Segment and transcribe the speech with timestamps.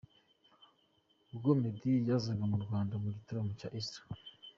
[1.31, 3.93] Ubwo Meddy yazaga mu Rwanda mu gitaramo cya East